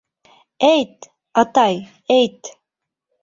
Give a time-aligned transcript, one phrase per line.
[0.69, 1.07] —Әйт,
[1.43, 1.77] атай,
[2.17, 2.51] әйт!..